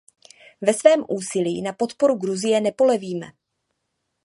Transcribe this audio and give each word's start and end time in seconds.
Ve 0.61 0.73
svém 0.73 1.05
úsilí 1.09 1.61
na 1.61 1.73
podporu 1.73 2.15
Gruzie 2.17 2.61
nepolevíme. 2.61 3.27